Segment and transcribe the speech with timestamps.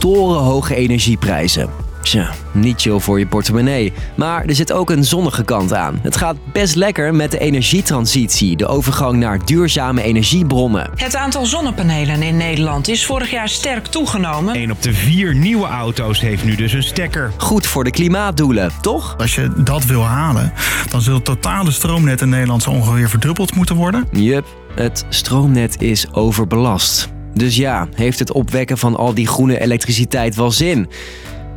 [0.00, 1.68] torenhoge energieprijzen.
[2.02, 3.92] Tja, niet chill voor je portemonnee.
[4.16, 5.98] Maar er zit ook een zonnige kant aan.
[6.02, 10.90] Het gaat best lekker met de energietransitie, de overgang naar duurzame energiebronnen.
[10.94, 14.54] Het aantal zonnepanelen in Nederland is vorig jaar sterk toegenomen.
[14.54, 17.32] 1 op de vier nieuwe auto's heeft nu dus een stekker.
[17.36, 19.14] Goed voor de klimaatdoelen, toch?
[19.18, 20.52] Als je dat wil halen,
[20.90, 24.08] dan zult het totale stroomnet in Nederland zo ongeveer verdubbeld moeten worden.
[24.10, 27.19] Jup, het stroomnet is overbelast.
[27.34, 30.88] Dus ja, heeft het opwekken van al die groene elektriciteit wel zin?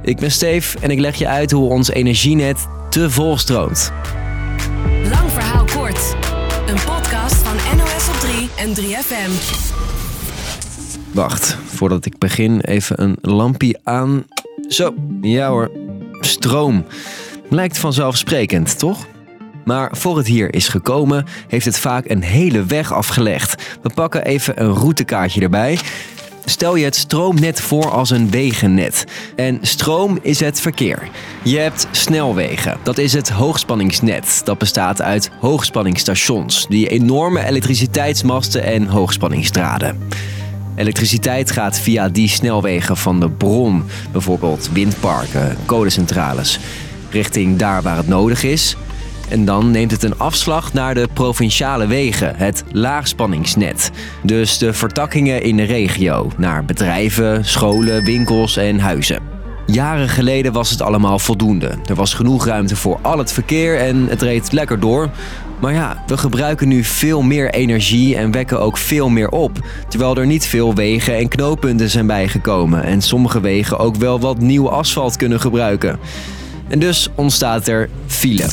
[0.04, 3.92] Ik ben Steef en ik leg je uit hoe ons energienet te vol stroomt.
[5.10, 6.16] Lang verhaal kort.
[6.68, 9.32] Een podcast van NOS op 3 en 3FM.
[11.12, 14.26] Wacht, voordat ik begin even een lampje aan.
[14.68, 15.72] Zo, ja hoor.
[16.20, 16.86] Stroom.
[17.50, 19.06] Lijkt vanzelfsprekend, toch?
[19.66, 23.78] Maar voor het hier is gekomen, heeft het vaak een hele weg afgelegd.
[23.82, 25.80] We pakken even een routekaartje erbij.
[26.46, 29.06] Stel je het stroomnet voor als een wegennet.
[29.36, 31.10] En stroom is het verkeer.
[31.44, 32.78] Je hebt snelwegen.
[32.84, 34.42] Dat is het hoogspanningsnet.
[34.44, 40.08] Dat bestaat uit hoogspanningsstations, die enorme elektriciteitsmasten en hoogspanningsdraden.
[40.76, 46.60] Elektriciteit gaat via die snelwegen van de bron, bijvoorbeeld windparken, kolencentrales,
[47.10, 48.76] richting daar waar het nodig is.
[49.34, 53.92] En dan neemt het een afslag naar de provinciale wegen, het laagspanningsnet.
[54.24, 59.20] Dus de vertakkingen in de regio, naar bedrijven, scholen, winkels en huizen.
[59.66, 61.72] Jaren geleden was het allemaal voldoende.
[61.86, 65.10] Er was genoeg ruimte voor al het verkeer en het reed lekker door.
[65.60, 69.68] Maar ja, we gebruiken nu veel meer energie en wekken ook veel meer op.
[69.88, 74.40] Terwijl er niet veel wegen en knooppunten zijn bijgekomen en sommige wegen ook wel wat
[74.40, 76.00] nieuw asfalt kunnen gebruiken.
[76.68, 78.48] En dus ontstaat er file.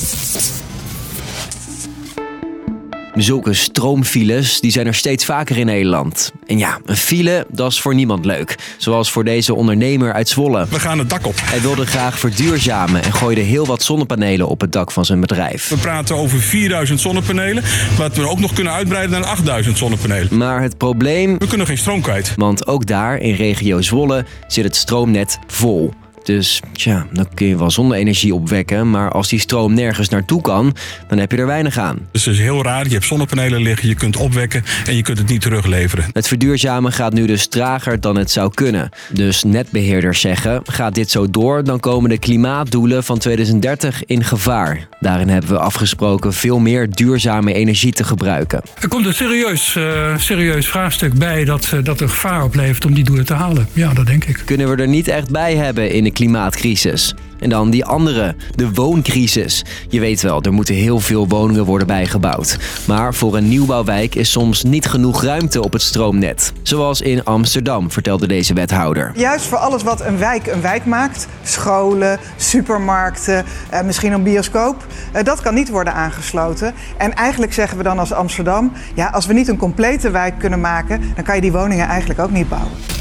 [3.14, 6.32] Zulke stroomfiles die zijn er steeds vaker in Nederland.
[6.46, 8.58] En ja, een file, dat is voor niemand leuk.
[8.78, 10.66] Zoals voor deze ondernemer uit Zwolle.
[10.70, 11.34] We gaan het dak op.
[11.42, 15.68] Hij wilde graag verduurzamen en gooide heel wat zonnepanelen op het dak van zijn bedrijf.
[15.68, 17.62] We praten over 4000 zonnepanelen.
[17.96, 20.36] Wat we ook nog kunnen uitbreiden naar 8000 zonnepanelen.
[20.36, 22.32] Maar het probleem, We kunnen geen stroom kwijt.
[22.36, 25.92] want ook daar in regio Zwolle zit het stroomnet vol.
[26.22, 30.74] Dus tja, dan kun je wel zonne-energie opwekken, maar als die stroom nergens naartoe kan,
[31.08, 32.08] dan heb je er weinig aan.
[32.12, 32.84] Dus het is heel raar.
[32.84, 36.04] Je hebt zonnepanelen liggen, je kunt opwekken en je kunt het niet terugleveren.
[36.12, 38.88] Het verduurzamen gaat nu dus trager dan het zou kunnen.
[39.12, 44.88] Dus netbeheerders zeggen: gaat dit zo door, dan komen de klimaatdoelen van 2030 in gevaar.
[45.00, 48.62] Daarin hebben we afgesproken veel meer duurzame energie te gebruiken.
[48.80, 52.94] Er komt een serieus, eh, serieus vraagstuk bij dat, eh, dat er gevaar oplevert om
[52.94, 53.68] die doelen te halen.
[53.72, 54.42] Ja, dat denk ik.
[54.44, 57.14] Kunnen we er niet echt bij hebben in de klimaatcrisis?
[57.40, 59.64] En dan die andere, de wooncrisis.
[59.88, 62.58] Je weet wel, er moeten heel veel woningen worden bijgebouwd.
[62.86, 66.52] Maar voor een nieuwbouwwijk is soms niet genoeg ruimte op het stroomnet.
[66.62, 69.12] Zoals in Amsterdam, vertelde deze wethouder.
[69.14, 74.86] Juist voor alles wat een wijk een wijk maakt, scholen, supermarkten, eh, misschien een bioscoop,
[75.12, 76.74] eh, dat kan niet worden aangesloten.
[76.96, 80.60] En eigenlijk zeggen we dan als Amsterdam, ja, als we niet een complete wijk kunnen
[80.60, 82.99] maken, dan kan je die woningen eigenlijk ook niet bouwen.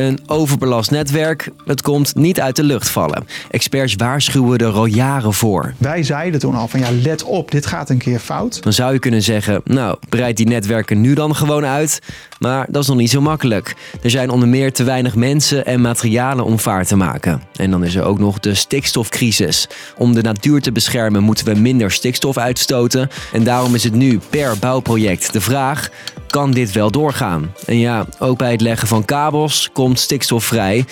[0.00, 3.26] Een overbelast netwerk, het komt niet uit de lucht vallen.
[3.50, 5.74] Experts waarschuwen er al jaren voor.
[5.78, 8.62] Wij zeiden toen al van ja, let op, dit gaat een keer fout.
[8.62, 12.00] Dan zou je kunnen zeggen, nou, breid die netwerken nu dan gewoon uit.
[12.38, 13.74] Maar dat is nog niet zo makkelijk.
[14.02, 17.42] Er zijn onder meer te weinig mensen en materialen om vaart te maken.
[17.56, 19.68] En dan is er ook nog de stikstofcrisis.
[19.96, 23.10] Om de natuur te beschermen moeten we minder stikstof uitstoten.
[23.32, 25.90] En daarom is het nu per bouwproject de vraag,
[26.30, 27.54] kan dit wel doorgaan?
[27.66, 30.84] En ja, ook bij het leggen van kabels komt stikstof vrij.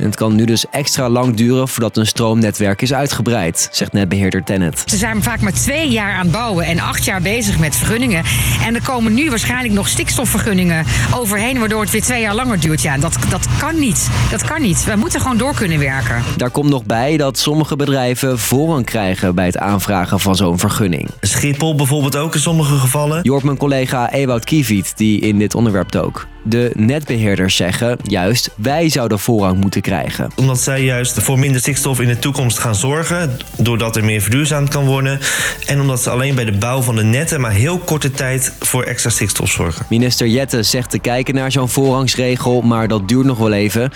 [0.00, 4.44] En het kan nu dus extra lang duren voordat een stroomnetwerk is uitgebreid, zegt netbeheerder
[4.44, 4.82] Tennet.
[4.86, 8.24] Ze zijn vaak maar twee jaar aan het bouwen en acht jaar bezig met vergunningen.
[8.64, 10.84] En er komen nu waarschijnlijk nog stikstofvergunningen
[11.14, 12.82] overheen, waardoor het weer twee jaar langer duurt.
[12.82, 14.08] Ja, dat, dat kan niet.
[14.30, 14.84] Dat kan niet.
[14.84, 16.22] We moeten gewoon door kunnen werken.
[16.36, 21.08] Daar komt nog bij dat sommige bedrijven voorrang krijgen bij het aanvragen van zo'n vergunning.
[21.20, 23.20] Schiphol bijvoorbeeld ook in sommige gevallen.
[23.22, 26.26] Je hoort mijn collega Ewout Kieviet die in dit onderwerp dook.
[26.42, 30.30] De netbeheerders zeggen juist wij zouden voorrang moeten krijgen.
[30.36, 33.36] Omdat zij juist voor minder stikstof in de toekomst gaan zorgen.
[33.56, 35.20] Doordat er meer verduurzaamd kan worden.
[35.66, 38.82] En omdat ze alleen bij de bouw van de netten maar heel korte tijd voor
[38.82, 39.86] extra stikstof zorgen.
[39.88, 43.90] Minister Jette zegt te kijken naar zo'n voorrangsregel, maar dat duurt nog wel even.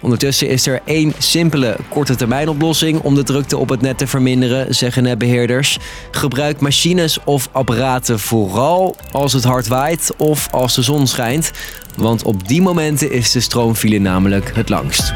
[0.00, 4.06] Ondertussen is er één simpele korte termijn oplossing om de drukte op het net te
[4.06, 5.78] verminderen, zeggen netbeheerders.
[6.10, 11.50] Gebruik machines of apparaten vooral als het hard waait of als de zon schijnt.
[11.96, 15.12] Want op die momenten is de stroomfile namelijk het langst.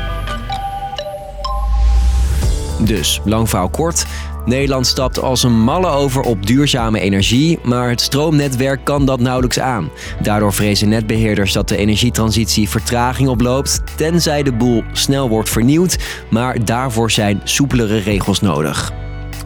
[2.78, 4.04] Dus, lang kort.
[4.50, 9.60] Nederland stapt als een malle over op duurzame energie, maar het stroomnetwerk kan dat nauwelijks
[9.60, 9.90] aan.
[10.22, 15.98] Daardoor vrezen netbeheerders dat de energietransitie vertraging oploopt, tenzij de boel snel wordt vernieuwd,
[16.30, 18.92] maar daarvoor zijn soepelere regels nodig.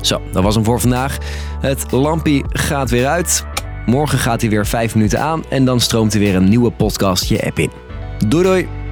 [0.00, 1.18] Zo, dat was hem voor vandaag.
[1.60, 3.44] Het lampie gaat weer uit.
[3.86, 7.24] Morgen gaat hij weer 5 minuten aan en dan stroomt er weer een nieuwe podcast
[7.24, 7.70] je app in.
[8.28, 8.83] Doei doei!